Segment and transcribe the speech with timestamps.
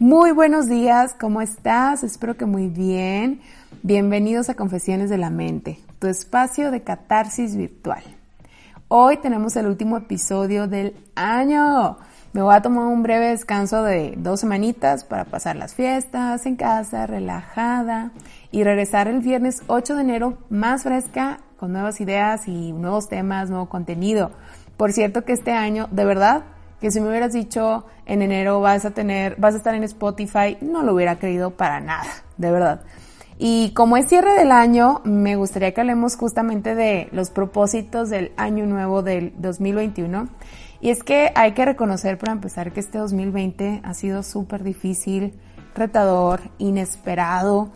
[0.00, 2.04] Muy buenos días, ¿cómo estás?
[2.04, 3.40] Espero que muy bien.
[3.82, 8.04] Bienvenidos a Confesiones de la Mente, tu espacio de catarsis virtual.
[8.86, 11.98] Hoy tenemos el último episodio del año.
[12.32, 16.54] Me voy a tomar un breve descanso de dos semanitas para pasar las fiestas en
[16.54, 18.12] casa, relajada,
[18.52, 23.50] y regresar el viernes 8 de enero más fresca, con nuevas ideas y nuevos temas,
[23.50, 24.30] nuevo contenido.
[24.76, 26.44] Por cierto que este año, de verdad,
[26.80, 30.56] que si me hubieras dicho en enero vas a tener, vas a estar en Spotify,
[30.60, 32.80] no lo hubiera creído para nada, de verdad.
[33.38, 38.32] Y como es cierre del año, me gustaría que hablemos justamente de los propósitos del
[38.36, 40.28] año nuevo del 2021.
[40.80, 45.34] Y es que hay que reconocer para empezar que este 2020 ha sido súper difícil,
[45.74, 47.70] retador, inesperado.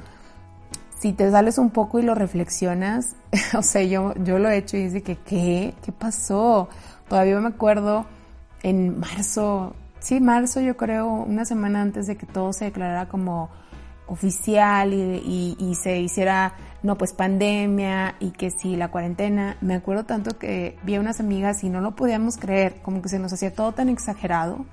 [0.99, 3.15] Si te sales un poco y lo reflexionas,
[3.57, 5.75] o sea, yo, yo lo he hecho y dice que, ¿qué?
[5.85, 6.69] ¿Qué pasó?
[7.09, 8.05] Todavía me acuerdo
[8.63, 13.51] en marzo, sí, marzo yo creo, una semana antes de que todo se declarara como
[14.07, 19.57] oficial y, se hiciera, no, pues pandemia y que sí, la cuarentena.
[19.61, 23.09] Me acuerdo tanto que vi a unas amigas y no lo podíamos creer, como que
[23.09, 24.67] se nos hacía todo tan exagerado.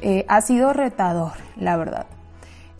[0.00, 2.06] Eh, ha sido retador, la verdad.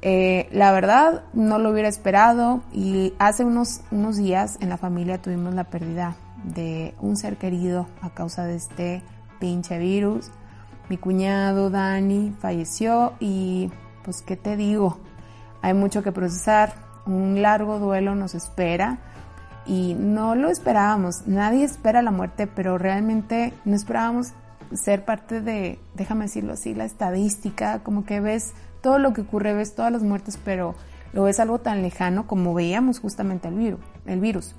[0.03, 5.21] Eh, la verdad, no lo hubiera esperado y hace unos, unos días en la familia
[5.21, 9.03] tuvimos la pérdida de un ser querido a causa de este
[9.39, 10.31] pinche virus.
[10.91, 13.71] Mi cuñado Dani falleció y
[14.03, 14.99] pues qué te digo,
[15.63, 16.75] hay mucho que procesar,
[17.07, 18.99] un largo duelo nos espera
[19.67, 24.33] y no lo esperábamos, nadie espera la muerte, pero realmente no esperábamos
[24.73, 28.53] ser parte de, déjame decirlo así, la estadística, como que ves
[28.83, 30.75] todo lo que ocurre, ves todas las muertes, pero
[31.13, 33.81] lo ves algo tan lejano como veíamos justamente el virus.
[34.07, 34.57] El virus.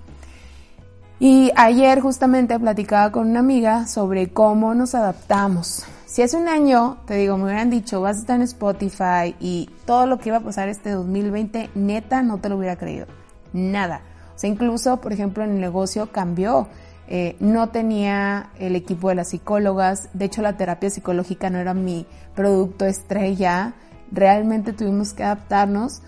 [1.23, 5.83] Y ayer justamente platicaba con una amiga sobre cómo nos adaptamos.
[6.08, 9.69] Si hace un año, te digo, me hubieran dicho, vas a estar en Spotify y
[9.86, 13.05] todo lo que iba a pasar este 2020, neta, no te lo hubiera creído.
[13.53, 14.02] Nada.
[14.36, 16.67] O sea, incluso, por ejemplo, en el negocio cambió.
[17.07, 20.09] Eh, no tenía el equipo de las psicólogas.
[20.13, 23.75] De hecho, la terapia psicológica no era mi producto estrella.
[24.12, 26.01] Realmente tuvimos que adaptarnos.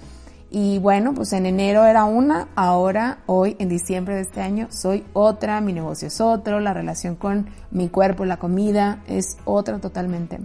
[0.56, 5.04] Y bueno, pues en enero era una, ahora, hoy, en diciembre de este año, soy
[5.14, 10.42] otra, mi negocio es otro, la relación con mi cuerpo, la comida, es otra totalmente.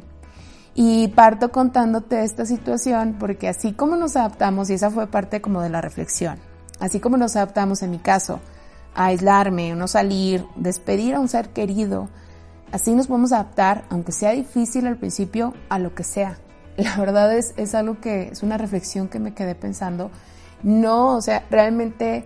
[0.75, 5.61] Y parto contándote esta situación porque así como nos adaptamos, y esa fue parte como
[5.61, 6.39] de la reflexión,
[6.81, 8.41] así como nos adaptamos en mi caso,
[8.95, 12.09] a aislarme, no salir, despedir a un ser querido,
[12.73, 16.39] así nos podemos adaptar, aunque sea difícil al principio, a lo que sea,
[16.79, 20.11] la verdad es, es algo que es una reflexión que me quedé pensando.
[20.63, 22.25] No, o sea, realmente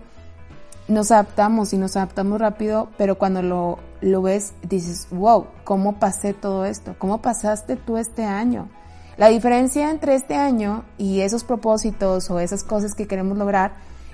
[0.87, 6.33] nos adaptamos y nos adaptamos rápido, pero cuando lo, lo ves dices, wow, ¿cómo pasé
[6.33, 6.95] todo esto?
[6.99, 8.69] ¿Cómo pasaste tú este año?
[9.17, 13.73] La diferencia entre este año y esos propósitos o esas cosas que queremos lograr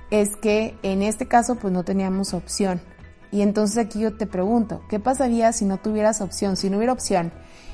[0.10, 2.82] es que en este caso pues no teníamos opción.
[3.32, 6.58] Y entonces aquí yo te pregunto, ¿qué pasaría si no tuvieras opción?
[6.58, 7.32] Si no hubiera opción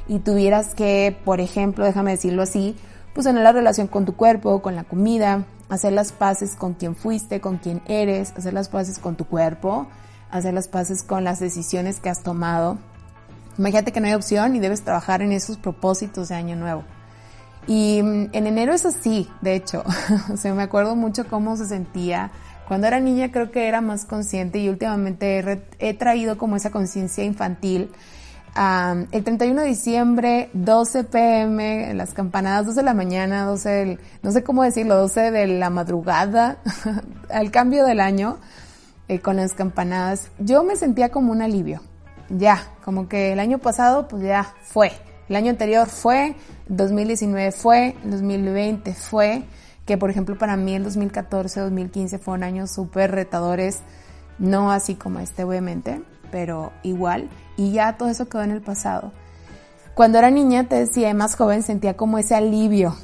[0.08, 2.76] y tuvieras que, por ejemplo, déjame decirlo así,
[3.14, 6.96] pues tener la relación con tu cuerpo, con la comida, hacer las paces con quien
[6.96, 9.88] fuiste, con quien eres, hacer las paces con tu cuerpo,
[10.30, 12.78] hacer las paces con las decisiones que has tomado.
[13.58, 16.84] Imagínate que no hay opción y debes trabajar en esos propósitos de año nuevo.
[17.68, 19.84] Y mm, en enero es así, de hecho.
[20.34, 22.32] o sea, me acuerdo mucho cómo se sentía.
[22.68, 27.24] Cuando era niña creo que era más consciente y últimamente he, traído como esa conciencia
[27.24, 27.92] infantil
[29.12, 34.44] el 31 de diciembre, 12 pm, las campanadas, 12 de la mañana, 12 no sé
[34.44, 36.58] cómo decirlo, 12 de la madrugada,
[37.30, 38.38] al cambio del año,
[39.10, 41.82] eh, con las campanadas, yo me sentía como un alivio.
[42.30, 44.92] Ya, como que el año pasado, pues ya fue.
[45.28, 46.36] El año anterior fue,
[46.70, 49.44] 2019 fue, 2020 fue,
[49.86, 53.82] que por ejemplo para mí el 2014, 2015 fueron años súper retadores,
[54.40, 56.02] no así como este obviamente,
[56.32, 59.12] pero igual y ya todo eso quedó en el pasado.
[59.96, 62.98] Cuando era niña, te decía, más joven, sentía como ese alivio.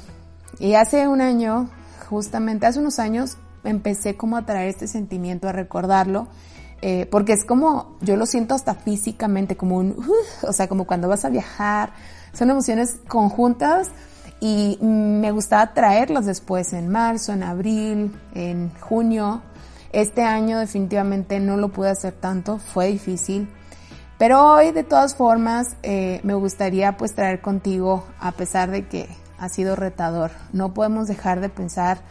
[0.58, 1.70] Y hace un año,
[2.10, 6.28] justamente hace unos años, empecé como a traer este sentimiento, a recordarlo,
[6.82, 9.96] eh, porque es como, yo lo siento hasta físicamente, como un,
[10.42, 11.94] o sea, como cuando vas a viajar,
[12.34, 13.88] son emociones conjuntas
[14.42, 19.42] y me gustaba traerlas después en marzo, en abril, en junio.
[19.92, 23.48] Este año definitivamente no lo pude hacer tanto, fue difícil
[24.22, 29.08] pero hoy, de todas formas, eh, me gustaría pues traer contigo, a pesar de que
[29.36, 32.02] ha sido retador, no podemos dejar de pensar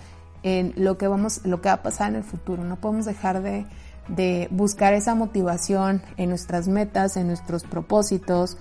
[0.43, 3.41] en lo que vamos, lo que va a pasar en el futuro, no podemos dejar
[3.41, 3.65] de,
[4.09, 8.57] de buscar esa motivación en nuestras metas, en nuestros propósitos.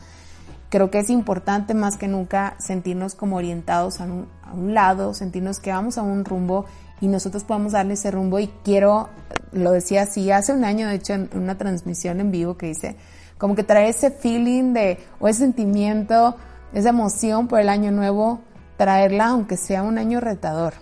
[0.71, 5.15] Creo que es importante más que nunca sentirnos como orientados a un, a un lado,
[5.15, 6.65] sentirnos que vamos a un rumbo
[7.01, 9.09] y nosotros podemos darle ese rumbo y quiero,
[9.53, 12.97] lo decía así, hace un año de hecho en una transmisión en vivo que hice,
[13.39, 16.37] como que traer ese feeling de, o ese sentimiento,
[16.73, 18.41] esa emoción por el año nuevo,
[18.77, 20.75] traerla aunque sea un año retador.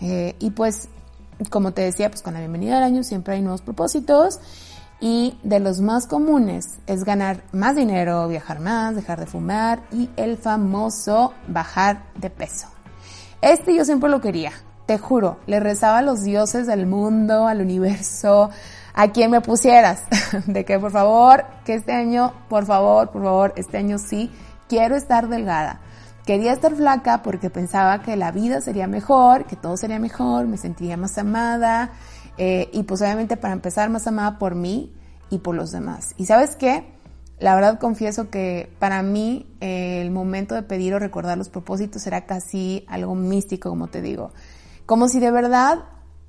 [0.00, 0.88] Eh, y pues,
[1.50, 4.40] como te decía, pues con la bienvenida al año siempre hay nuevos propósitos
[5.02, 10.08] y de los más comunes es ganar más dinero, viajar más, dejar de fumar y
[10.16, 12.68] el famoso bajar de peso.
[13.40, 14.52] Este yo siempre lo quería,
[14.86, 18.50] te juro, le rezaba a los dioses del mundo, al universo,
[18.94, 20.04] a quien me pusieras,
[20.46, 24.30] de que por favor, que este año, por favor, por favor, este año sí,
[24.68, 25.80] quiero estar delgada.
[26.24, 30.58] Quería estar flaca porque pensaba que la vida sería mejor, que todo sería mejor, me
[30.58, 31.90] sentiría más amada
[32.38, 34.92] eh, y pues obviamente para empezar más amada por mí
[35.30, 36.14] y por los demás.
[36.16, 36.84] Y sabes qué?
[37.38, 42.06] La verdad confieso que para mí eh, el momento de pedir o recordar los propósitos
[42.06, 44.32] era casi algo místico, como te digo.
[44.86, 45.80] Como si de verdad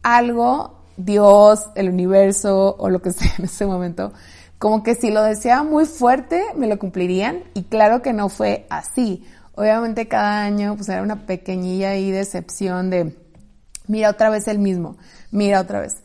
[0.02, 4.14] algo Dios, el universo o lo que sea en ese momento,
[4.58, 8.66] como que si lo deseaba muy fuerte, me lo cumplirían y claro que no fue
[8.70, 9.24] así.
[9.56, 13.16] Obviamente cada año pues era una pequeñilla ahí decepción de,
[13.88, 14.98] mira otra vez el mismo,
[15.32, 15.98] mira otra vez.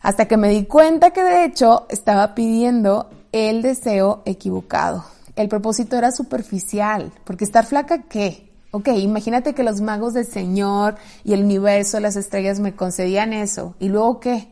[0.00, 5.04] Hasta que me di cuenta que de hecho estaba pidiendo el deseo equivocado.
[5.36, 8.50] El propósito era superficial, porque estar flaca, ¿qué?
[8.72, 13.74] Ok, imagínate que los magos del Señor y el universo, las estrellas me concedían eso.
[13.78, 14.48] ¿Y luego qué?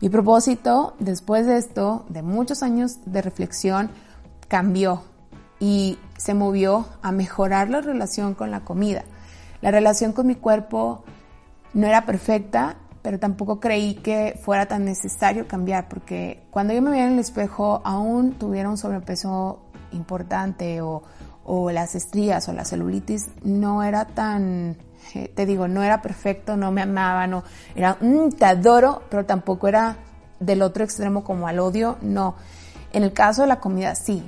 [0.00, 3.90] Mi propósito, después de esto, de muchos años de reflexión,
[4.48, 5.02] cambió
[5.58, 9.04] y se movió a mejorar la relación con la comida.
[9.60, 11.04] La relación con mi cuerpo
[11.74, 16.90] no era perfecta, pero tampoco creí que fuera tan necesario cambiar, porque cuando yo me
[16.90, 19.60] veía en el espejo aún tuviera un sobrepeso
[19.92, 21.02] importante o
[21.72, 24.76] las estrías o la celulitis no era tan,
[25.14, 27.42] eh, te digo, no era perfecto, no me amaba, no,
[27.74, 29.96] era, un te adoro, pero tampoco era
[30.38, 32.36] del otro extremo como al odio, no.
[32.92, 34.22] En el caso de la comida, sí.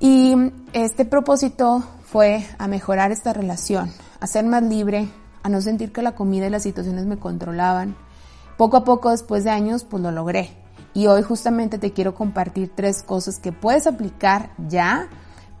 [0.00, 0.34] Y
[0.72, 3.90] este propósito fue a mejorar esta relación,
[4.20, 5.08] a ser más libre,
[5.44, 7.94] a no sentir que la comida y las situaciones me controlaban.
[8.56, 10.50] Poco a poco, después de años, pues lo logré.
[10.94, 15.08] Y hoy justamente te quiero compartir tres cosas que puedes aplicar ya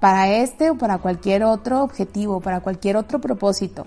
[0.00, 3.84] para este o para cualquier otro objetivo, para cualquier otro propósito.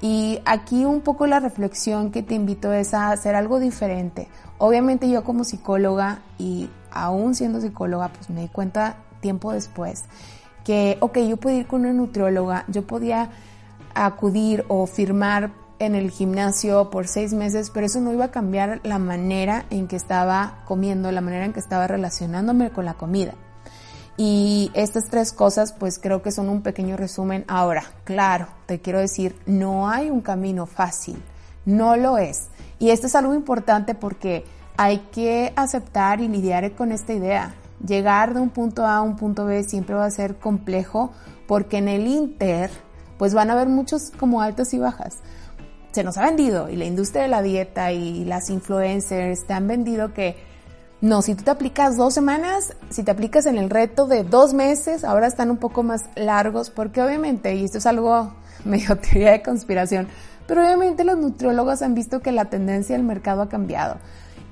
[0.00, 4.28] Y aquí un poco la reflexión que te invito es a hacer algo diferente.
[4.58, 10.04] Obviamente yo como psicóloga y aún siendo psicóloga, pues me di cuenta tiempo después
[10.68, 13.30] que, ok, yo podía ir con una nutrióloga, yo podía
[14.06, 18.80] acudir o firmar en el gimnasio por seis meses, pero eso no iba a cambiar
[18.82, 23.34] la manera en que estaba comiendo, la manera en que estaba relacionándome con la comida.
[24.16, 27.44] Y estas tres cosas pues creo que son un pequeño resumen.
[27.46, 31.22] Ahora, claro, te quiero decir, no hay un camino fácil,
[31.64, 32.48] no lo es.
[32.80, 34.44] Y esto es algo importante porque
[34.76, 37.54] hay que aceptar y lidiar con esta idea.
[37.86, 41.12] Llegar de un punto A a un punto B siempre va a ser complejo
[41.46, 42.70] porque en el Inter
[43.18, 45.16] pues van a haber muchos como altas y bajas.
[45.92, 49.66] Se nos ha vendido y la industria de la dieta y las influencers te han
[49.66, 50.36] vendido que
[51.00, 54.52] no, si tú te aplicas dos semanas, si te aplicas en el reto de dos
[54.52, 58.32] meses, ahora están un poco más largos, porque obviamente, y esto es algo
[58.64, 60.08] medio teoría de conspiración,
[60.48, 63.98] pero obviamente los nutriólogos han visto que la tendencia del mercado ha cambiado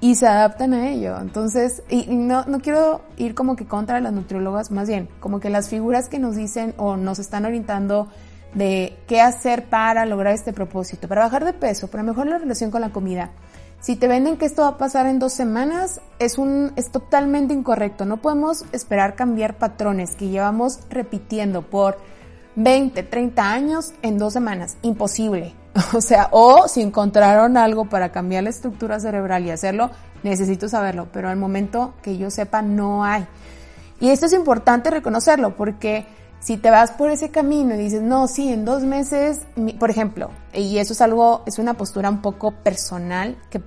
[0.01, 1.19] y se adaptan a ello.
[1.21, 5.51] Entonces, y no, no quiero ir como que contra las nutriólogas, más bien, como que
[5.51, 8.09] las figuras que nos dicen o nos están orientando
[8.57, 12.73] de qué hacer para lograr este propósito, para bajar de peso, para mejorar la relación
[12.73, 13.31] con la comida
[13.81, 17.55] si te venden que esto va a pasar en dos semanas, es, un, es totalmente
[17.55, 18.05] incorrecto.
[18.05, 21.99] No podemos esperar cambiar patrones que llevamos repitiendo por
[22.57, 24.77] 20, 30 años en dos semanas.
[24.83, 25.55] Imposible.
[25.93, 29.91] O sea, o si encontraron algo para cambiar la estructura cerebral y hacerlo,
[30.23, 31.09] necesito saberlo.
[31.13, 33.27] Pero al momento que yo sepa, no hay.
[34.01, 36.07] Y esto es importante reconocerlo porque
[36.41, 39.43] si te vas por ese camino y dices, no, sí, en dos meses,
[39.79, 43.61] por ejemplo, y eso es algo, es una postura un poco personal, que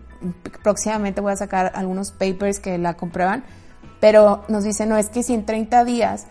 [0.63, 3.43] próximamente voy a sacar algunos papers que la comprueban,
[3.99, 6.27] pero nos dicen, no, es que si en 30 días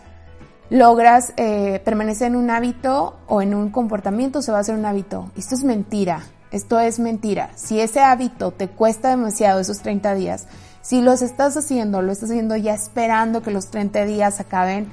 [0.69, 4.85] logras eh, permanecer en un hábito o en un comportamiento, se va a hacer un
[4.85, 5.31] hábito.
[5.35, 7.51] Esto es mentira, esto es mentira.
[7.55, 10.47] Si ese hábito te cuesta demasiado esos 30 días,
[10.81, 14.91] si los estás haciendo, lo estás haciendo ya esperando que los 30 días acaben,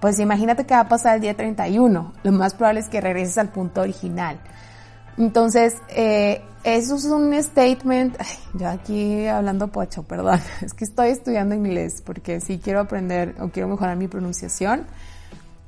[0.00, 2.12] pues imagínate que va a pasar el día 31.
[2.22, 4.38] Lo más probable es que regreses al punto original.
[5.18, 8.16] Entonces, eh, eso es un statement.
[8.54, 10.40] Yo aquí hablando pocho, perdón.
[10.60, 14.86] Es que estoy estudiando inglés porque sí quiero aprender o quiero mejorar mi pronunciación.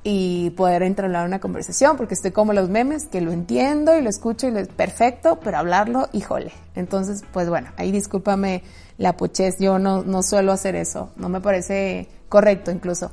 [0.01, 4.09] y poder entablar una conversación, porque estoy como los memes, que lo entiendo y lo
[4.09, 6.53] escucho y lo es perfecto, pero hablarlo, híjole.
[6.75, 8.63] Entonces, pues bueno, ahí discúlpame
[8.97, 13.11] la pochez, yo no, no suelo hacer eso, no me parece correcto incluso.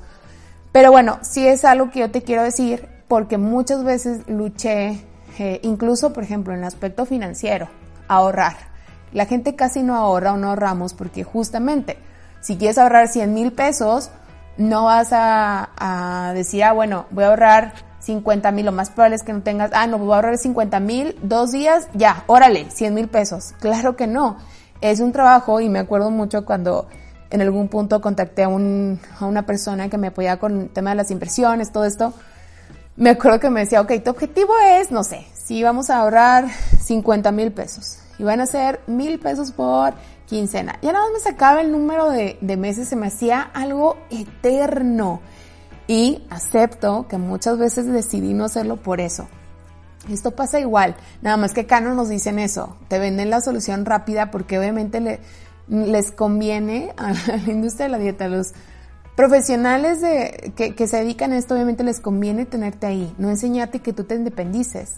[0.76, 5.02] Pero bueno, sí es algo que yo te quiero decir, porque muchas veces luché,
[5.38, 7.70] eh, incluso por ejemplo en el aspecto financiero,
[8.08, 8.56] ahorrar.
[9.14, 11.96] La gente casi no ahorra o no ahorramos porque justamente,
[12.42, 14.10] si quieres ahorrar 100 mil pesos,
[14.58, 19.22] no vas a, decir, ah, bueno, voy a ahorrar 50 mil, lo más probable es
[19.22, 22.92] que no tengas, ah, no, voy a ahorrar 50 mil, dos días, ya, órale, 100
[22.92, 23.54] mil pesos.
[23.60, 24.36] Claro que no.
[24.82, 26.86] Es un trabajo y me acuerdo mucho cuando
[27.30, 30.90] en algún punto contacté a, un, a una persona que me apoyaba con el tema
[30.90, 32.14] de las inversiones, todo esto.
[32.96, 36.46] Me acuerdo que me decía, ok, tu objetivo es, no sé, si vamos a ahorrar
[36.80, 39.94] 50 mil pesos y van a ser mil pesos por
[40.26, 40.78] quincena.
[40.82, 45.20] Ya nada más me sacaba el número de, de meses, se me hacía algo eterno.
[45.88, 49.28] Y acepto que muchas veces decidí no hacerlo por eso.
[50.10, 53.84] Esto pasa igual, nada más que acá no nos dicen eso, te venden la solución
[53.84, 55.20] rápida porque obviamente le,
[55.68, 57.12] les conviene a
[57.46, 58.52] la industria de la dieta, a los
[59.16, 63.92] profesionales de, que, se dedican a esto, obviamente les conviene tenerte ahí, no enseñarte que
[63.92, 64.96] tú te independices.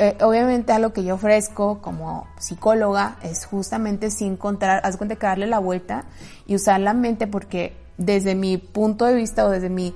[0.00, 5.16] Eh, obviamente a lo que yo ofrezco como psicóloga es justamente sin encontrar, haz cuenta
[5.16, 6.04] que darle la vuelta
[6.46, 9.92] y usar la mente porque desde mi punto de vista o desde mi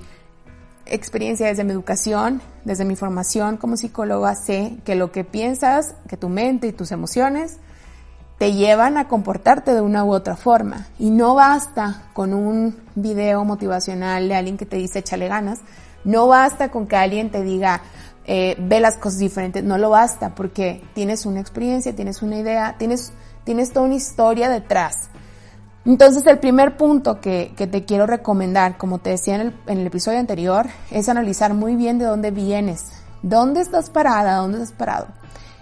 [0.85, 6.17] experiencia, desde mi educación, desde mi formación como psicóloga, sé que lo que piensas, que
[6.17, 7.59] tu mente y tus emociones
[8.37, 10.87] te llevan a comportarte de una u otra forma.
[10.99, 15.59] Y no basta con un video motivacional de alguien que te dice échale ganas,
[16.03, 17.81] no basta con que alguien te diga,
[18.25, 19.63] eh, ve las cosas diferentes.
[19.63, 23.13] No lo basta porque tienes una experiencia, tienes una idea, tienes,
[23.43, 25.09] tienes toda una historia detrás.
[25.85, 29.79] Entonces el primer punto que, que te quiero recomendar, como te decía en el, en
[29.79, 32.85] el, episodio anterior, es analizar muy bien de dónde vienes,
[33.21, 35.07] dónde estás parada, dónde estás parado.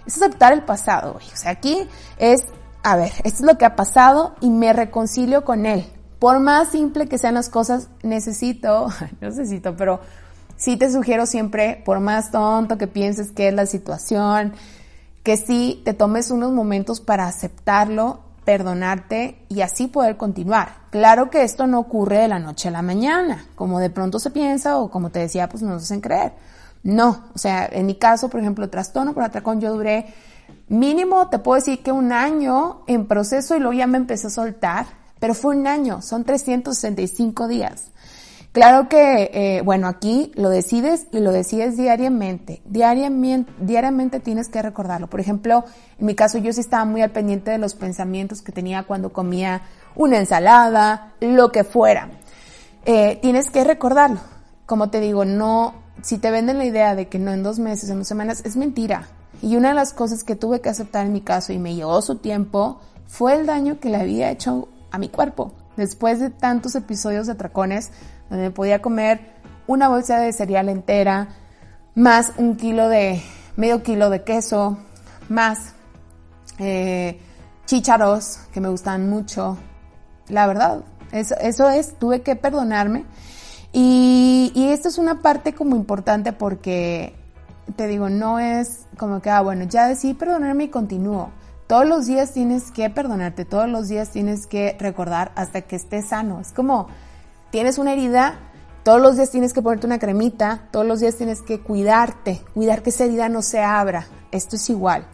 [0.06, 1.16] Es aceptar el pasado.
[1.16, 1.88] O sea, aquí
[2.18, 2.44] es,
[2.82, 5.86] a ver, esto es lo que ha pasado y me reconcilio con él.
[6.18, 8.88] Por más simple que sean las cosas, necesito,
[9.20, 10.00] necesito, pero
[10.56, 14.52] sí te sugiero siempre, por más tonto que pienses que es la situación,
[15.22, 20.82] que sí te tomes unos momentos para aceptarlo, perdonarte y así poder continuar.
[20.90, 24.30] Claro que esto no ocurre de la noche a la mañana, como de pronto se
[24.30, 26.32] piensa o como te decía, pues nos hacen creer.
[26.82, 30.12] No, o sea, en mi caso, por ejemplo, trastorno por atracón, yo duré
[30.72, 34.30] mínimo, te puedo decir que un año en proceso y luego ya me empecé a
[34.30, 34.86] soltar,
[35.20, 37.92] pero fue un año, son 365 días.
[38.52, 42.60] Claro que, eh, bueno, aquí lo decides y lo decides diariamente.
[42.66, 43.50] diariamente.
[43.58, 45.08] Diariamente tienes que recordarlo.
[45.08, 45.64] Por ejemplo,
[45.98, 49.10] en mi caso yo sí estaba muy al pendiente de los pensamientos que tenía cuando
[49.10, 49.62] comía
[49.94, 52.10] una ensalada, lo que fuera.
[52.84, 54.20] Eh, tienes que recordarlo.
[54.66, 57.88] Como te digo, no, si te venden la idea de que no en dos meses,
[57.88, 59.08] en dos semanas, es mentira.
[59.42, 62.00] Y una de las cosas que tuve que aceptar en mi caso y me llevó
[62.00, 65.52] su tiempo fue el daño que le había hecho a mi cuerpo.
[65.76, 67.90] Después de tantos episodios de atracones,
[68.30, 69.32] donde podía comer
[69.66, 71.28] una bolsa de cereal entera,
[71.94, 73.20] más un kilo de,
[73.56, 74.78] medio kilo de queso,
[75.28, 75.74] más
[76.58, 77.20] eh,
[77.66, 79.58] chícharos que me gustan mucho.
[80.28, 83.04] La verdad, eso, eso es, tuve que perdonarme.
[83.72, 87.14] Y, y esto es una parte como importante porque,
[87.76, 91.30] te digo, no es como que, ah, bueno, ya decidí perdonarme y continúo.
[91.66, 96.08] Todos los días tienes que perdonarte, todos los días tienes que recordar hasta que estés
[96.08, 96.40] sano.
[96.40, 96.88] Es como,
[97.50, 98.38] tienes una herida,
[98.82, 102.82] todos los días tienes que ponerte una cremita, todos los días tienes que cuidarte, cuidar
[102.82, 104.06] que esa herida no se abra.
[104.32, 105.06] Esto es igual.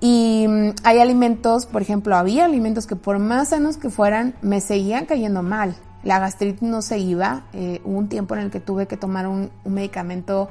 [0.00, 4.60] Y mm, hay alimentos, por ejemplo, había alimentos que por más sanos que fueran, me
[4.60, 5.76] seguían cayendo mal.
[6.02, 7.44] La gastritis no se iba.
[7.52, 10.48] Eh, hubo un tiempo en el que tuve que tomar un, un medicamento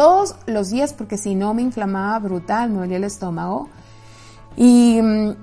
[0.00, 3.68] todos los días porque si no me inflamaba brutal, me dolía el estómago.
[4.56, 5.36] Y mm,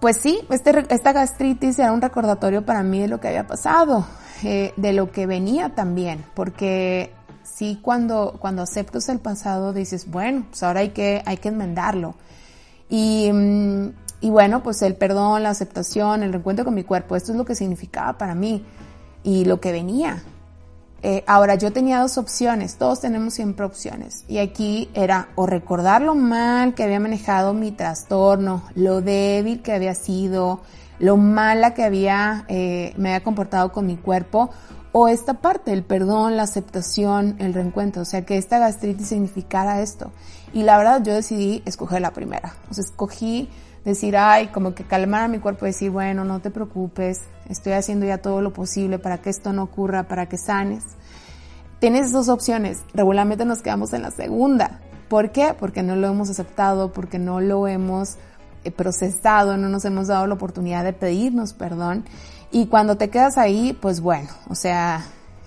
[0.00, 4.06] pues sí, este, esta gastritis era un recordatorio para mí de lo que había pasado.
[4.44, 7.12] Eh, de lo que venía también, porque
[7.42, 12.14] sí cuando, cuando aceptas el pasado dices, bueno, pues ahora hay que, hay que enmendarlo.
[12.88, 13.88] Y, mm,
[14.22, 17.44] y bueno, pues el perdón, la aceptación, el reencuentro con mi cuerpo, esto es lo
[17.44, 18.64] que significaba para mí
[19.22, 20.22] y lo que venía.
[21.02, 24.24] Eh, ahora yo tenía dos opciones, todos tenemos siempre opciones.
[24.28, 29.72] Y aquí era o recordar lo mal que había manejado mi trastorno, lo débil que
[29.72, 30.60] había sido,
[30.98, 34.50] lo mala que había, eh, me había comportado con mi cuerpo,
[34.90, 39.80] o esta parte, el perdón, la aceptación, el reencuentro, o sea, que esta gastritis significara
[39.80, 40.10] esto.
[40.52, 43.48] Y la verdad yo decidí escoger la primera, o sea, escogí
[43.88, 47.72] decir, ay, como que calmar a mi cuerpo y decir, bueno, no te preocupes, estoy
[47.72, 50.84] haciendo ya todo lo posible para que esto no ocurra, para que sanes.
[51.78, 52.82] tienes dos opciones.
[52.94, 54.80] Regularmente nos quedamos en la segunda.
[55.08, 55.54] ¿Por qué?
[55.58, 58.16] Porque no lo hemos aceptado, porque no lo hemos
[58.64, 62.04] eh, procesado, no nos hemos dado la oportunidad de pedirnos perdón.
[62.50, 65.04] Y cuando te quedas ahí, pues bueno, o sea,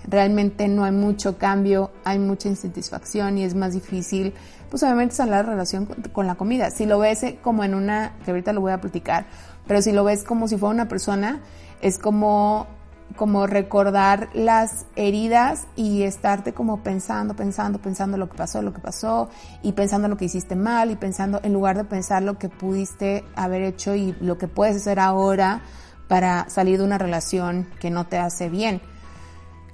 [0.08, 4.34] realmente no hay mucho cambio, hay mucha insatisfacción y es más difícil,
[4.72, 6.70] pues obviamente sanar la relación con, la comida.
[6.70, 9.26] Si lo ves eh, como en una, que ahorita lo voy a platicar,
[9.66, 11.42] pero si lo ves como si fuera una persona,
[11.82, 12.66] es como
[13.14, 18.80] como recordar las heridas y estarte como pensando, pensando, pensando lo que pasó, lo que
[18.80, 19.28] pasó
[19.62, 23.26] y pensando lo que hiciste mal y pensando en lugar de pensar lo que pudiste
[23.36, 25.60] haber hecho y lo que puedes hacer ahora
[26.08, 28.80] para salir de una relación que no te hace bien.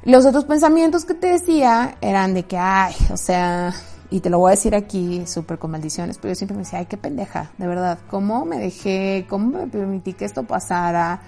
[0.03, 3.73] Los otros pensamientos que te decía eran de que, ay, o sea,
[4.11, 6.81] y te lo voy a decir aquí súper con maldiciones, pero yo siempre me decía,
[6.81, 11.21] ay, qué pendeja, de verdad, ¿cómo me dejé, cómo me permití que esto pasara?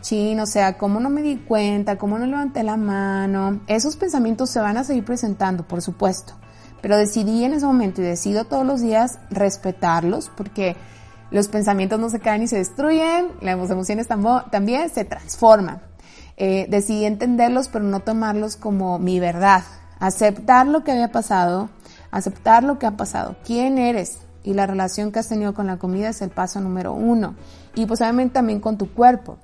[0.00, 1.96] Chin, o sea, ¿cómo no me di cuenta?
[1.96, 3.60] ¿Cómo no levanté la mano?
[3.68, 6.34] Esos pensamientos se van a seguir presentando, por supuesto,
[6.80, 10.76] pero decidí en ese momento y decido todos los días respetarlos porque
[11.30, 15.80] los pensamientos no se caen y se destruyen, las emociones también se transforman
[16.36, 19.62] eh, decidí entenderlos, pero no tomarlos como mi verdad.
[19.98, 21.70] Aceptar lo que había pasado,
[22.12, 25.78] aceptar lo que ha pasado, quién eres y la relación que has tenido con la
[25.78, 27.34] comida es el paso número uno.
[27.74, 29.38] Y posiblemente también con tu cuerpo.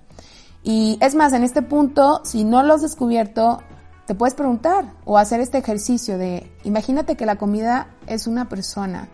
[0.63, 3.63] Y es más, en este punto, si no lo has descubierto,
[4.07, 9.09] te puedes preguntar o hacer este ejercicio de, imagínate que la comida es una persona,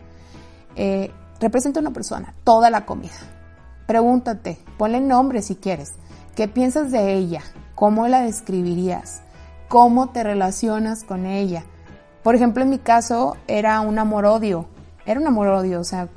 [0.76, 3.12] eh, representa una persona, toda la comida.
[3.86, 5.92] Pregúntate, ponle nombre si quieres.
[6.34, 7.42] ¿Qué piensas de ella?
[7.74, 9.22] ¿Cómo la describirías?
[9.68, 11.64] ¿Cómo te relacionas con ella?
[12.24, 14.66] Por ejemplo, en mi caso era un amor-odio.
[15.04, 15.78] Era un amor-odio.
[15.78, 16.08] O sea,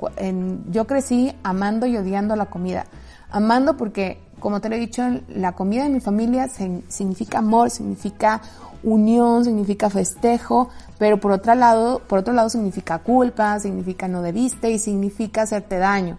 [0.70, 2.86] yo crecí amando y odiando la comida.
[3.30, 8.40] Amando porque, como te lo he dicho, la comida de mi familia significa amor, significa
[8.82, 14.70] unión, significa festejo, pero por otro lado, por otro lado significa culpa, significa no debiste
[14.70, 16.16] y significa hacerte daño.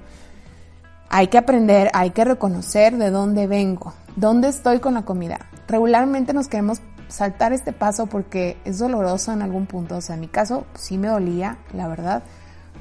[1.10, 3.94] Hay que aprender, hay que reconocer de dónde vengo.
[4.16, 5.40] ¿Dónde estoy con la comida?
[5.68, 9.98] Regularmente nos queremos saltar este paso porque es doloroso en algún punto.
[9.98, 12.24] O sea, en mi caso sí me dolía, la verdad,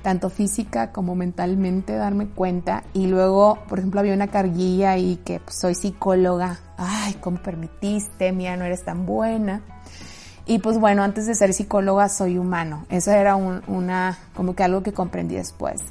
[0.03, 2.85] tanto física como mentalmente darme cuenta.
[2.93, 6.61] Y luego, por ejemplo, había una carguilla y que pues, soy psicóloga.
[6.77, 8.33] Ay, ¿cómo permitiste?
[8.33, 9.63] Mía, no eres tan buena.
[10.47, 12.87] Y pues bueno, antes de ser psicóloga soy humano.
[12.89, 15.83] Eso era una, como que algo que comprendí después.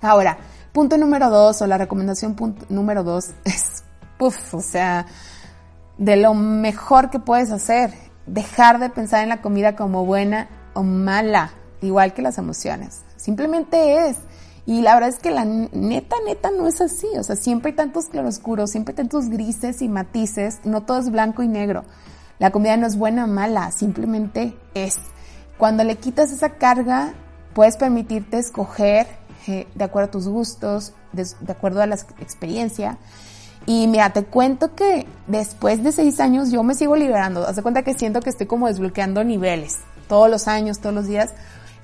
[0.00, 0.38] Ahora,
[0.72, 3.84] punto número dos o la recomendación punto número dos es
[4.52, 5.06] o sea,
[6.02, 7.94] de lo mejor que puedes hacer.
[8.26, 13.02] Dejar de pensar en la comida como buena o mala, igual que las emociones.
[13.16, 14.16] Simplemente es.
[14.66, 17.06] Y la verdad es que la neta, neta no es así.
[17.18, 20.60] O sea, siempre hay tantos claroscuros, siempre hay tantos grises y matices.
[20.64, 21.84] No todo es blanco y negro.
[22.40, 24.98] La comida no es buena o mala, simplemente es.
[25.56, 27.14] Cuando le quitas esa carga,
[27.54, 29.06] puedes permitirte escoger
[29.46, 32.98] eh, de acuerdo a tus gustos, de, de acuerdo a la experiencia
[33.66, 37.46] y mira, te cuento que después de seis años yo me sigo liberando.
[37.46, 41.06] Haz de cuenta que siento que estoy como desbloqueando niveles todos los años, todos los
[41.06, 41.30] días.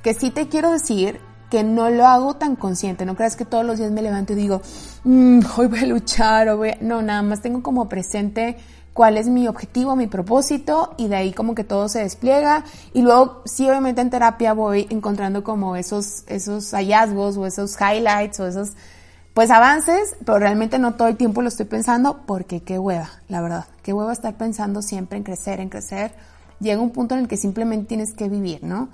[0.03, 3.07] Que sí te quiero decir que no lo hago tan consciente.
[3.07, 4.61] No creas que todos los días me levanto y digo,
[5.05, 6.79] mm, hoy voy a luchar o voy a...
[6.81, 8.57] No, nada más tengo como presente
[8.93, 13.03] cuál es mi objetivo, mi propósito y de ahí como que todo se despliega y
[13.03, 18.49] luego sí obviamente en terapia voy encontrando como esos esos hallazgos o esos highlights o
[18.49, 18.73] esos
[19.39, 23.41] pues avances, pero realmente no todo el tiempo lo estoy pensando porque qué hueva, la
[23.41, 26.11] verdad, qué hueva estar pensando siempre en crecer, en crecer.
[26.59, 28.89] Llega un punto en el que simplemente tienes que vivir, ¿no?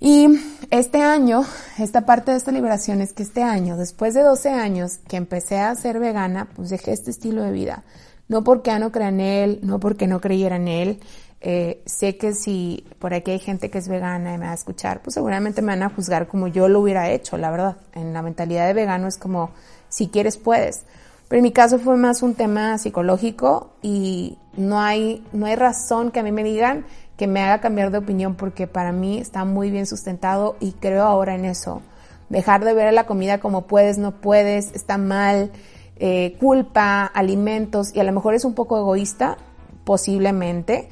[0.00, 0.28] Y
[0.70, 1.44] este año,
[1.76, 5.58] esta parte de esta liberación es que este año, después de 12 años que empecé
[5.58, 7.84] a ser vegana, pues dejé este estilo de vida.
[8.28, 11.00] No porque no crea en él, no porque no creyera en él,
[11.40, 14.54] eh, sé que si por aquí hay gente que es vegana y me va a
[14.54, 17.76] escuchar, pues seguramente me van a juzgar como yo lo hubiera hecho, la verdad.
[17.94, 19.50] En la mentalidad de vegano es como,
[19.88, 20.84] si quieres puedes.
[21.28, 26.10] Pero en mi caso fue más un tema psicológico y no hay, no hay razón
[26.10, 26.84] que a mí me digan
[27.16, 31.04] que me haga cambiar de opinión porque para mí está muy bien sustentado y creo
[31.04, 31.82] ahora en eso.
[32.30, 35.52] Dejar de ver la comida como puedes, no puedes, está mal,
[35.96, 39.36] eh, culpa, alimentos y a lo mejor es un poco egoísta,
[39.84, 40.88] posiblemente,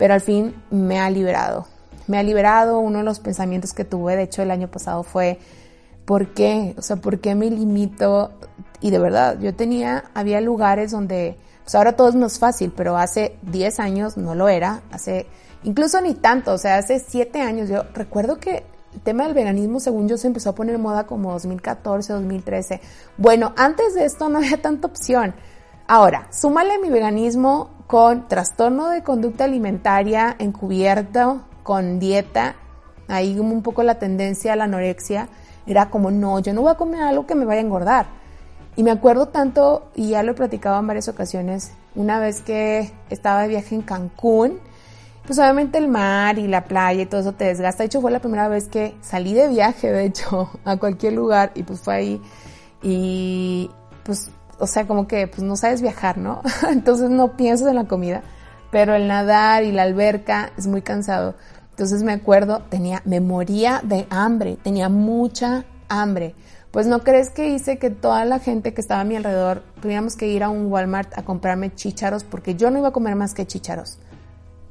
[0.00, 1.66] pero al fin me ha liberado.
[2.06, 5.38] Me ha liberado, uno de los pensamientos que tuve, de hecho el año pasado fue,
[6.06, 6.74] ¿por qué?
[6.78, 8.32] O sea, ¿por qué me limito?
[8.80, 12.96] Y de verdad, yo tenía, había lugares donde, pues ahora todo es más fácil, pero
[12.96, 15.26] hace 10 años no lo era, hace,
[15.64, 19.80] incluso ni tanto, o sea, hace 7 años, yo recuerdo que el tema del veganismo,
[19.80, 22.80] según yo, se empezó a poner moda como 2014, 2013.
[23.18, 25.34] Bueno, antes de esto no había tanta opción.
[25.86, 32.54] Ahora, súmale mi veganismo con trastorno de conducta alimentaria encubierto, con dieta,
[33.08, 35.28] ahí un poco la tendencia a la anorexia,
[35.66, 38.06] era como, no, yo no voy a comer algo que me vaya a engordar.
[38.76, 42.92] Y me acuerdo tanto, y ya lo he platicado en varias ocasiones, una vez que
[43.10, 44.60] estaba de viaje en Cancún,
[45.26, 47.82] pues obviamente el mar y la playa y todo eso te desgasta.
[47.82, 51.50] De hecho, fue la primera vez que salí de viaje, de hecho, a cualquier lugar
[51.56, 52.22] y pues fue ahí.
[52.84, 53.68] Y
[54.04, 56.42] pues, o sea, como que pues no sabes viajar, ¿no?
[56.70, 58.22] Entonces no piensas en la comida.
[58.70, 61.34] Pero el nadar y la alberca es muy cansado.
[61.70, 66.34] Entonces me acuerdo, tenía, me moría de hambre, tenía mucha hambre.
[66.70, 70.14] Pues no crees que hice que toda la gente que estaba a mi alrededor tuviéramos
[70.14, 73.34] que ir a un Walmart a comprarme chícharos porque yo no iba a comer más
[73.34, 73.98] que chícharos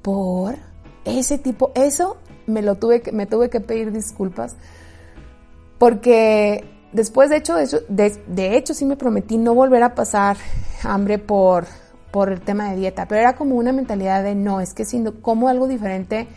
[0.02, 0.56] por
[1.04, 4.56] ese tipo, eso me lo tuve que, me tuve que pedir disculpas
[5.78, 10.38] porque después de hecho, de, de, hecho sí me prometí no volver a pasar
[10.84, 11.66] hambre por,
[12.12, 15.04] por el tema de dieta, pero era como una mentalidad de no, es que si
[15.22, 16.28] como algo diferente,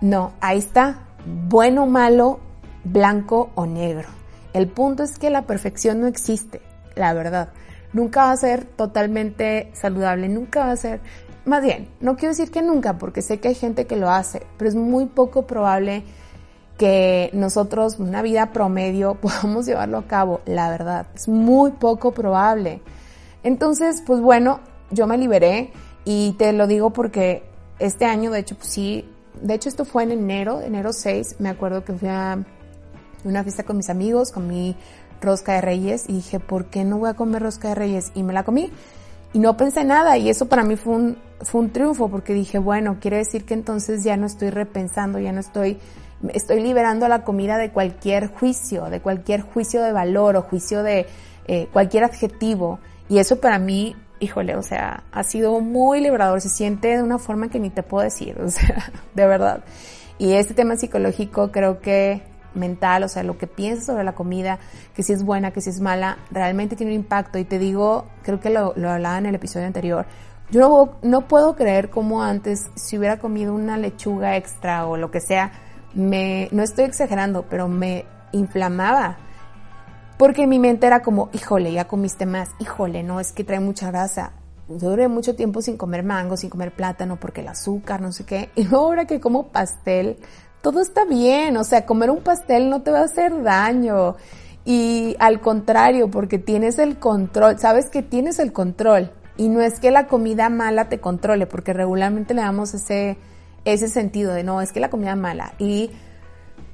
[0.00, 2.40] no, ahí está, bueno, malo,
[2.84, 4.08] blanco o negro.
[4.52, 6.60] El punto es que la perfección no existe,
[6.96, 7.50] la verdad.
[7.92, 11.00] Nunca va a ser totalmente saludable, nunca va a ser
[11.44, 14.46] más bien, no quiero decir que nunca, porque sé que hay gente que lo hace,
[14.58, 16.04] pero es muy poco probable
[16.80, 22.80] que nosotros, una vida promedio, podamos llevarlo a cabo, la verdad, es muy poco probable.
[23.42, 25.72] Entonces, pues bueno, yo me liberé
[26.06, 27.42] y te lo digo porque
[27.78, 29.06] este año, de hecho, pues sí,
[29.42, 32.38] de hecho esto fue en enero, enero 6, me acuerdo que fui a
[33.24, 34.74] una fiesta con mis amigos, comí
[35.20, 38.10] rosca de reyes y dije, ¿por qué no voy a comer rosca de reyes?
[38.14, 38.72] Y me la comí
[39.34, 42.58] y no pensé nada y eso para mí fue un, fue un triunfo porque dije,
[42.58, 45.78] bueno, quiere decir que entonces ya no estoy repensando, ya no estoy,
[46.32, 51.06] estoy liberando la comida de cualquier juicio, de cualquier juicio de valor o juicio de
[51.46, 52.78] eh, cualquier adjetivo.
[53.08, 57.18] Y eso para mí, híjole, o sea, ha sido muy liberador, se siente de una
[57.18, 59.64] forma que ni te puedo decir, o sea, de verdad.
[60.18, 62.22] Y este tema psicológico creo que
[62.54, 64.58] mental, o sea, lo que piensas sobre la comida,
[64.94, 67.38] que si es buena, que si es mala, realmente tiene un impacto.
[67.38, 70.06] Y te digo, creo que lo, lo hablaba en el episodio anterior,
[70.50, 75.10] yo no, no puedo creer cómo antes, si hubiera comido una lechuga extra o lo
[75.12, 75.52] que sea,
[75.94, 79.18] me, no estoy exagerando, pero me inflamaba.
[80.18, 83.90] Porque mi mente era como, híjole, ya comiste más, híjole, no, es que trae mucha
[83.90, 84.32] grasa.
[84.68, 88.50] duré mucho tiempo sin comer mango, sin comer plátano, porque el azúcar, no sé qué.
[88.56, 90.18] Y ahora que como pastel,
[90.62, 94.16] todo está bien, o sea, comer un pastel no te va a hacer daño.
[94.64, 99.10] Y al contrario, porque tienes el control, sabes que tienes el control.
[99.38, 103.16] Y no es que la comida mala te controle, porque regularmente le damos ese,
[103.64, 105.54] ese sentido de no, es que la comida mala.
[105.58, 105.90] Y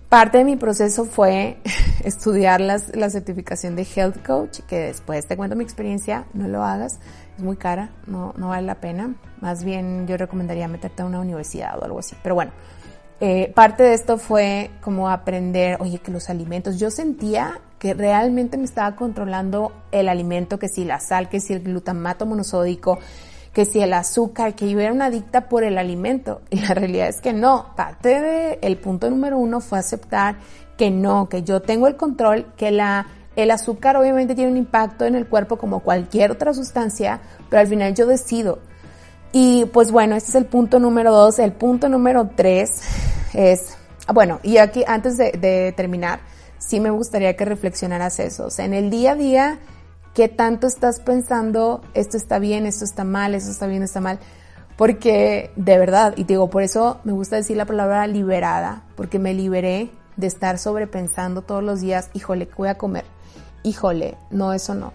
[0.08, 1.58] parte de mi proceso fue
[2.04, 6.64] estudiar las, la certificación de Health Coach, que después te cuento mi experiencia, no lo
[6.64, 6.98] hagas,
[7.36, 9.14] es muy cara, no, no vale la pena.
[9.40, 12.16] Más bien yo recomendaría meterte a una universidad o algo así.
[12.22, 12.52] Pero bueno,
[13.20, 18.56] eh, parte de esto fue como aprender, oye, que los alimentos, yo sentía que realmente
[18.56, 22.98] me estaba controlando el alimento, que si la sal, que si el glutamato monosódico,
[23.56, 26.42] que si el azúcar, que yo era una adicta por el alimento.
[26.50, 27.74] Y la realidad es que no.
[27.74, 30.36] Parte del el punto número uno fue aceptar
[30.76, 35.06] que no, que yo tengo el control, que la, el azúcar obviamente tiene un impacto
[35.06, 38.58] en el cuerpo como cualquier otra sustancia, pero al final yo decido.
[39.32, 41.38] Y pues bueno, este es el punto número dos.
[41.38, 42.82] El punto número tres
[43.32, 43.74] es,
[44.12, 46.20] bueno, y aquí antes de, terminar,
[46.58, 48.48] sí me gustaría que reflexionaras eso.
[48.48, 49.58] O sea, en el día a día,
[50.16, 54.18] ¿qué tanto estás pensando, esto está bien, esto está mal, esto está bien, está mal?
[54.78, 59.34] Porque de verdad, y digo, por eso me gusta decir la palabra liberada, porque me
[59.34, 63.04] liberé de estar sobrepensando todos los días, híjole, ¿qué voy a comer?
[63.62, 64.94] Híjole, no, eso no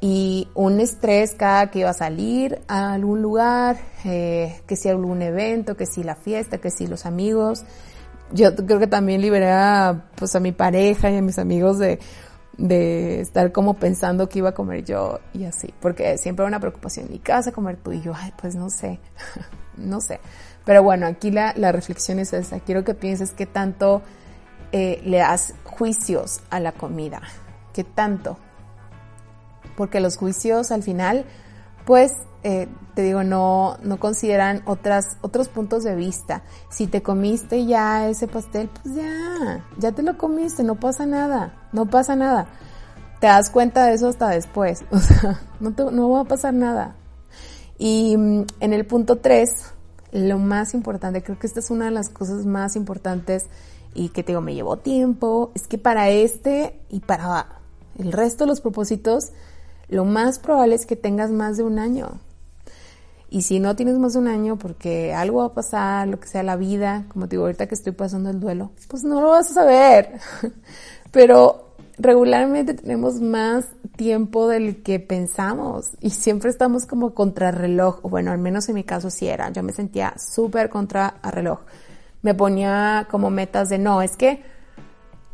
[0.00, 5.22] y un estrés cada que iba a salir a algún lugar, eh, que si algún
[5.22, 7.64] evento, que si la fiesta, que si los amigos.
[8.30, 12.00] Yo creo que también liberé a, pues, a mi pareja y a mis amigos de,
[12.56, 16.60] de estar como pensando que iba a comer yo y así, porque siempre era una
[16.60, 17.92] preocupación, ¿y qué vas a comer tú?
[17.92, 19.00] Y yo, ay, pues no sé,
[19.76, 20.20] no sé.
[20.64, 24.02] Pero bueno, aquí la, la reflexión es esa, quiero que pienses qué tanto
[24.72, 27.22] eh, le das juicios a la comida,
[27.72, 28.38] qué tanto,
[29.76, 31.24] porque los juicios al final,
[31.84, 36.42] pues, eh, te digo, no, no consideran otras, otros puntos de vista.
[36.70, 41.68] Si te comiste ya ese pastel, pues ya, ya te lo comiste, no pasa nada,
[41.72, 42.46] no pasa nada.
[43.20, 46.96] Te das cuenta de eso hasta después, o sea, no, no va a pasar nada.
[47.78, 49.50] Y mm, en el punto 3,
[50.12, 53.46] lo más importante, creo que esta es una de las cosas más importantes
[53.94, 57.60] y que te digo, me llevó tiempo, es que para este y para
[57.96, 59.30] el resto de los propósitos,
[59.88, 62.20] lo más probable es que tengas más de un año.
[63.28, 66.28] Y si no tienes más de un año porque algo va a pasar, lo que
[66.28, 69.30] sea la vida, como te digo ahorita que estoy pasando el duelo, pues no lo
[69.30, 70.20] vas a saber.
[71.10, 73.66] Pero regularmente tenemos más
[73.96, 79.10] tiempo del que pensamos y siempre estamos como contrarreloj, bueno, al menos en mi caso
[79.10, 81.60] sí era, yo me sentía súper contra reloj.
[82.22, 84.42] Me ponía como metas de no, es que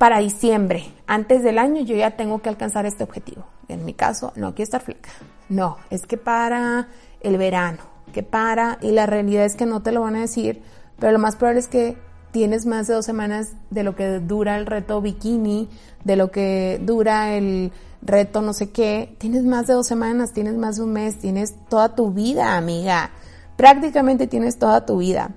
[0.01, 3.45] para diciembre, antes del año, yo ya tengo que alcanzar este objetivo.
[3.69, 5.11] En mi caso, no quiero estar flaca.
[5.51, 6.89] No, es que para
[7.21, 7.81] el verano,
[8.15, 10.63] que para, y la realidad es que no te lo van a decir,
[10.99, 11.99] pero lo más probable es que
[12.31, 15.69] tienes más de dos semanas de lo que dura el reto bikini,
[16.03, 20.55] de lo que dura el reto no sé qué, tienes más de dos semanas, tienes
[20.55, 23.11] más de un mes, tienes toda tu vida, amiga.
[23.59, 25.33] Prácticamente tienes toda tu vida.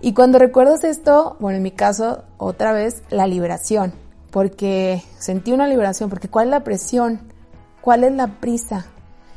[0.00, 3.92] Y cuando recuerdas esto, bueno, en mi caso, otra vez, la liberación,
[4.30, 7.20] porque sentí una liberación, porque ¿cuál es la presión?
[7.80, 8.86] ¿Cuál es la prisa?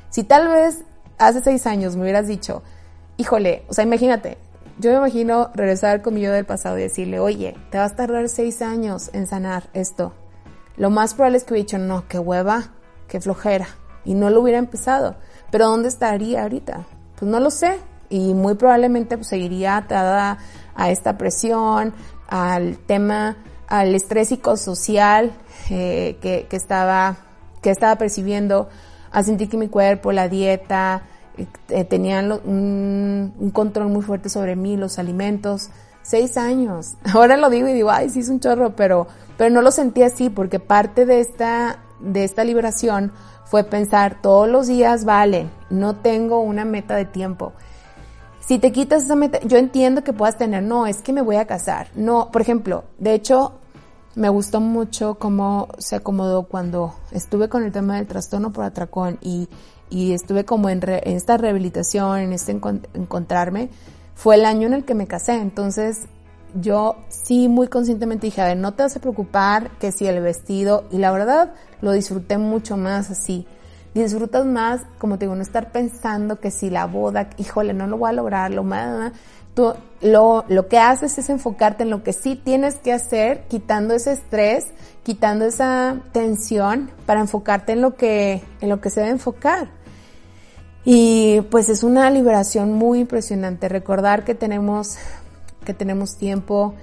[0.10, 0.84] Si tal vez
[1.18, 2.64] hace seis años me hubieras dicho,
[3.18, 4.38] híjole, o sea, imagínate,
[4.78, 7.96] yo me imagino regresar con mi yo del pasado y decirle, oye, te vas a
[7.96, 10.14] tardar seis años en sanar esto.
[10.76, 12.72] Lo más probable es que hubiera dicho, no, qué hueva,
[13.08, 13.68] qué flojera.
[14.04, 15.16] Y no lo hubiera empezado.
[15.52, 16.88] Pero ¿dónde estaría ahorita?
[17.16, 17.78] Pues no lo sé.
[18.10, 20.40] Y muy probablemente pues, seguiría atada
[20.74, 21.94] a esta presión,
[22.28, 23.38] al tema,
[23.72, 25.32] al estrés psicosocial
[25.70, 27.18] eh, que, que, estaba,
[27.62, 28.70] que estaba percibiendo,
[29.12, 31.04] a sentir que mi cuerpo, la dieta,
[31.70, 35.70] eh, tenían un, control muy fuerte sobre mí, los alimentos.
[36.04, 36.98] Seis años.
[37.14, 39.08] Ahora lo digo y digo, ay, sí es un chorro, pero
[39.42, 43.12] pero no lo sentí así porque parte de esta, de esta liberación
[43.46, 47.52] fue pensar todos los días valen, no tengo una meta de tiempo.
[48.40, 51.38] Si te quitas esa meta, yo entiendo que puedas tener, no, es que me voy
[51.38, 51.88] a casar.
[51.96, 53.61] No, por ejemplo, de hecho,
[54.16, 59.18] me gustó mucho cómo se acomodó cuando estuve con el tema del trastorno por atracón
[59.22, 59.48] y,
[59.90, 63.70] y estuve como en, en, esta rehabilitación, en este encontrarme,
[64.16, 65.36] fue el año en el que me casé.
[65.36, 66.08] Entonces,
[66.60, 70.22] yo sí muy conscientemente dije, a ver, no te vas a preocupar que si el
[70.22, 73.48] vestido, y la verdad lo disfruté mucho más así.
[73.94, 77.98] Disfrutas más, como te digo, no estar pensando que si la boda, híjole, no lo
[77.98, 79.12] voy a lograr, lo más,
[79.54, 83.94] tú, lo, lo que haces es enfocarte en lo que sí tienes que hacer, quitando
[83.94, 84.68] ese estrés,
[85.04, 89.70] quitando esa tensión para enfocarte en lo que, en lo que se debe enfocar.
[90.84, 94.98] Y pues es una liberación muy impresionante recordar que tenemos
[95.64, 96.74] que tenemos tiempo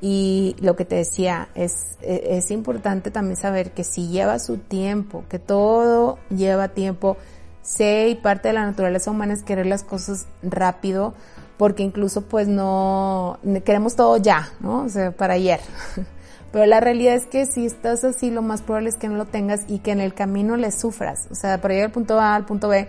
[0.00, 5.24] y lo que te decía, es, es importante también saber que si lleva su tiempo,
[5.30, 7.16] que todo lleva tiempo,
[7.62, 11.14] sé y parte de la naturaleza humana es querer las cosas rápido,
[11.56, 14.82] porque incluso pues no, queremos todo ya, ¿no?
[14.82, 15.60] O sea, para ayer.
[16.52, 19.24] Pero la realidad es que si estás así, lo más probable es que no lo
[19.24, 21.26] tengas y que en el camino le sufras.
[21.30, 22.86] O sea, para llegar al punto A al punto B,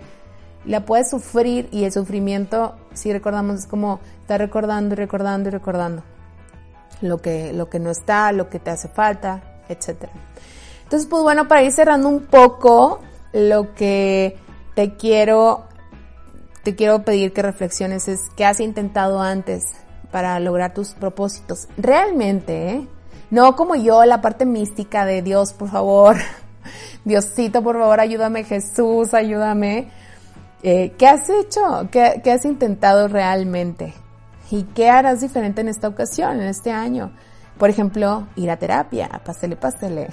[0.64, 5.52] la puedes sufrir y el sufrimiento, si recordamos, es como estar recordando y recordando y
[5.52, 6.02] recordando
[7.00, 10.08] lo que, lo que no está, lo que te hace falta, etc.
[10.84, 13.00] Entonces, pues bueno, para ir cerrando un poco,
[13.32, 14.38] lo que
[14.74, 15.65] te quiero,
[16.66, 19.66] te quiero pedir que reflexiones es qué has intentado antes
[20.10, 21.68] para lograr tus propósitos.
[21.78, 22.88] Realmente, ¿eh?
[23.30, 26.16] No como yo, la parte mística de Dios, por favor.
[27.04, 29.92] Diosito, por favor, ayúdame, Jesús, ayúdame
[30.64, 31.88] eh, ¿Qué has hecho?
[31.92, 33.94] ¿Qué, ¿Qué, has intentado realmente?
[34.50, 37.12] ¿Y qué harás diferente en esta ocasión, en este año?
[37.58, 40.08] Por ejemplo, ir a terapia, pásele, pásele.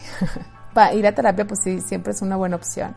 [0.94, 2.96] ir a terapia, pues sí, siempre es una buena opción.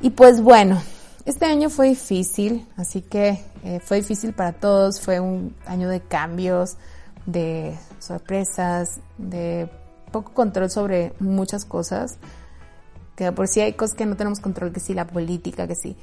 [0.00, 0.80] Y pues bueno,
[1.24, 6.00] este año fue difícil, así que eh, fue difícil para todos, fue un año de
[6.00, 6.76] cambios,
[7.24, 9.70] de sorpresas, de
[10.12, 12.18] poco control sobre muchas cosas,
[13.16, 15.96] que por si hay cosas que no tenemos control, que sí, la política, que sí.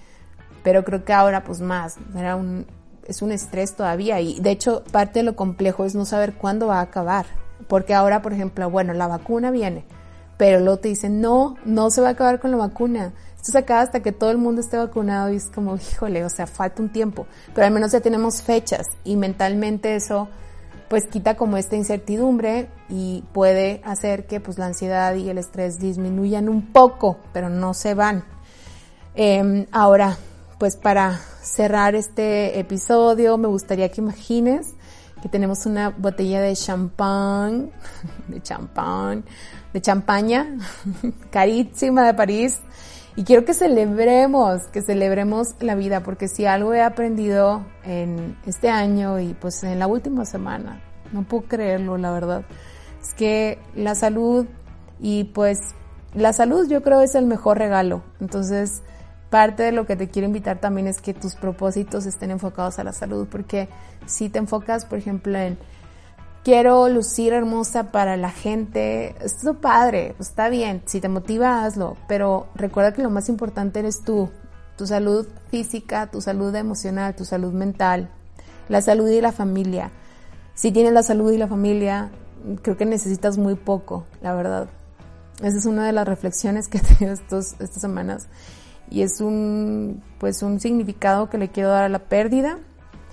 [0.64, 2.66] Pero creo que ahora pues más, era un,
[3.06, 6.68] es un estrés todavía y de hecho parte de lo complejo es no saber cuándo
[6.68, 7.26] va a acabar,
[7.68, 9.86] porque ahora por ejemplo, bueno, la vacuna viene,
[10.38, 13.82] pero luego te dicen, no, no se va a acabar con la vacuna, se acaba
[13.82, 16.90] hasta que todo el mundo esté vacunado y es como, híjole, o sea, falta un
[16.90, 17.26] tiempo,
[17.56, 20.30] pero al menos ya tenemos fechas y mentalmente eso
[20.90, 25.80] pues quita como esta incertidumbre y puede hacer que pues la ansiedad y el estrés
[25.80, 28.26] disminuyan un poco, pero no se van.
[29.16, 30.18] Eh, ahora,
[30.60, 34.74] pues para cerrar este episodio me gustaría que imagines
[35.22, 37.72] que tenemos una botella de champán,
[38.28, 39.24] de champán,
[39.72, 40.58] de champaña,
[41.32, 42.60] carísima de París.
[43.16, 48.70] Y quiero que celebremos, que celebremos la vida, porque si algo he aprendido en este
[48.70, 52.46] año y pues en la última semana, no puedo creerlo, la verdad,
[53.02, 54.46] es que la salud
[55.02, 55.60] y pues
[56.14, 58.02] la salud yo creo es el mejor regalo.
[58.22, 58.82] Entonces,
[59.30, 62.84] parte de lo que te quiero invitar también es que tus propósitos estén enfocados a
[62.84, 63.68] la salud, porque
[64.06, 65.58] si te enfocas, por ejemplo, en
[66.44, 71.98] quiero lucir hermosa para la gente, esto es padre, está bien, si te motiva, hazlo,
[72.08, 74.30] pero recuerda que lo más importante eres tú,
[74.78, 78.10] tu salud física, tu salud emocional, tu salud mental,
[78.70, 79.92] la salud y la familia.
[80.54, 82.12] Si tienes la salud y la familia,
[82.62, 84.70] creo que necesitas muy poco, la verdad.
[85.42, 88.28] Esa es una de las reflexiones que he tenido estos, estas semanas.
[88.90, 92.60] Y es un, pues un significado que le quiero dar a la pérdida,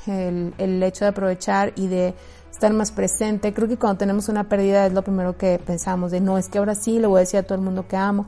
[0.06, 2.14] el, el hecho de aprovechar y de
[2.58, 3.54] estar más presente.
[3.54, 6.58] Creo que cuando tenemos una pérdida es lo primero que pensamos de no, es que
[6.58, 8.26] ahora sí le voy a decir a todo el mundo que amo.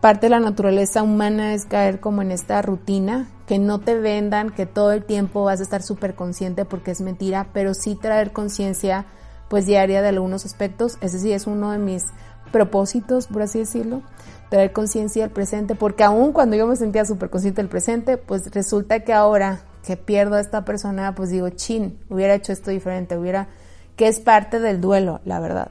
[0.00, 4.48] Parte de la naturaleza humana es caer como en esta rutina, que no te vendan,
[4.48, 8.32] que todo el tiempo vas a estar súper consciente porque es mentira, pero sí traer
[8.32, 9.04] conciencia
[9.50, 10.96] pues diaria de algunos aspectos.
[11.02, 12.06] Ese sí es uno de mis
[12.52, 14.02] propósitos, por así decirlo,
[14.48, 18.50] traer conciencia del presente, porque aún cuando yo me sentía súper consciente del presente, pues
[18.52, 23.16] resulta que ahora que pierdo a esta persona, pues digo, chin, hubiera hecho esto diferente,
[23.16, 23.48] hubiera,
[23.96, 25.70] que es parte del duelo, la verdad.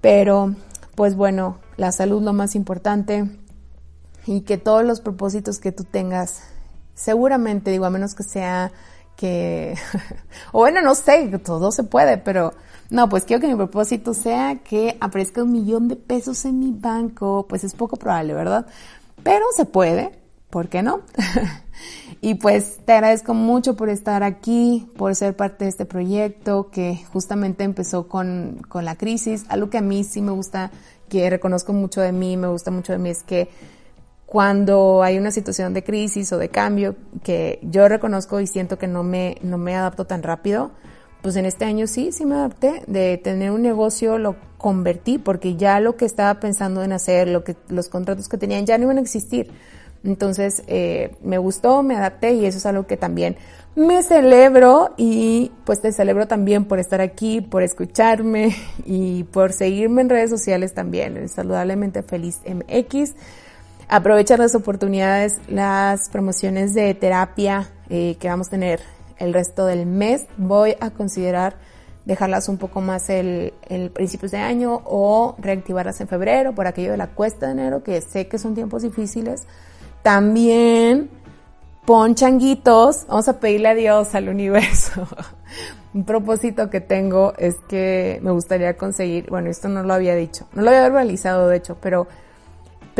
[0.00, 0.54] Pero,
[0.94, 3.28] pues bueno, la salud lo más importante
[4.26, 6.42] y que todos los propósitos que tú tengas,
[6.94, 8.72] seguramente, digo, a menos que sea
[9.20, 9.74] que,
[10.52, 12.54] o bueno, no sé, todo se puede, pero
[12.88, 16.72] no, pues quiero que mi propósito sea que aparezca un millón de pesos en mi
[16.72, 18.66] banco, pues es poco probable, ¿verdad?
[19.22, 21.02] Pero se puede, ¿por qué no?
[22.22, 27.04] y pues te agradezco mucho por estar aquí, por ser parte de este proyecto que
[27.12, 29.44] justamente empezó con, con la crisis.
[29.50, 30.70] Algo que a mí sí me gusta,
[31.10, 33.50] que reconozco mucho de mí, me gusta mucho de mí, es que
[34.30, 38.86] cuando hay una situación de crisis o de cambio que yo reconozco y siento que
[38.86, 40.70] no me, no me adapto tan rápido,
[41.20, 42.84] pues en este año sí, sí me adapté.
[42.86, 47.42] De tener un negocio lo convertí porque ya lo que estaba pensando en hacer, lo
[47.42, 49.50] que, los contratos que tenían ya no iban a existir.
[50.04, 53.36] Entonces eh, me gustó, me adapté y eso es algo que también
[53.74, 58.54] me celebro y pues te celebro también por estar aquí, por escucharme
[58.86, 63.16] y por seguirme en redes sociales también, saludablemente feliz MX.
[63.92, 68.80] Aprovechar las oportunidades, las promociones de terapia eh, que vamos a tener
[69.18, 70.26] el resto del mes.
[70.36, 71.56] Voy a considerar
[72.04, 76.92] dejarlas un poco más el, el principios de año o reactivarlas en febrero por aquello
[76.92, 79.46] de la cuesta de enero, que sé que son tiempos difíciles
[80.02, 81.10] también
[81.84, 85.06] pon changuitos, vamos a pedirle a Dios, al universo.
[85.94, 90.46] Un propósito que tengo es que me gustaría conseguir, bueno, esto no lo había dicho,
[90.52, 92.06] no lo había verbalizado de hecho, pero,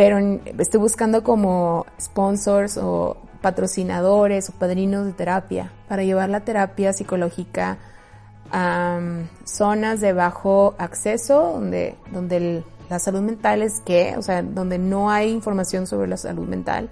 [0.01, 0.19] pero
[0.59, 7.77] estoy buscando como sponsors o patrocinadores o padrinos de terapia para llevar la terapia psicológica
[8.51, 14.43] a um, zonas de bajo acceso, donde, donde la salud mental es qué, o sea,
[14.43, 16.89] donde no hay información sobre la salud mental,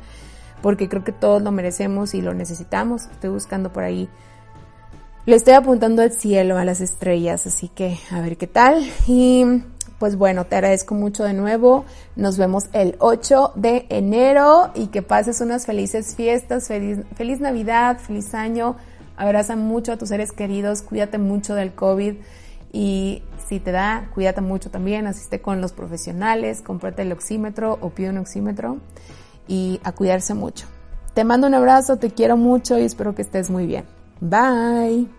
[0.61, 3.07] porque creo que todos lo merecemos y lo necesitamos.
[3.07, 4.07] Estoy buscando por ahí.
[5.25, 8.87] Le estoy apuntando al cielo, a las estrellas, así que a ver qué tal.
[9.07, 9.63] Y
[9.99, 11.85] pues bueno, te agradezco mucho de nuevo.
[12.17, 18.35] Nos vemos el 8 de enero y que pases unas felices fiestas, feliz, Navidad, feliz
[18.35, 18.77] año.
[19.17, 22.15] Abraza mucho a tus seres queridos, cuídate mucho del COVID
[22.73, 27.91] y si te da, cuídate mucho también, asiste con los profesionales, cómprate el oxímetro o
[27.91, 28.79] pide un oxímetro
[29.49, 30.67] y a cuidarse mucho.
[31.15, 33.85] Te mando un abrazo, te quiero mucho y espero que estés muy bien.
[34.21, 35.18] Bye.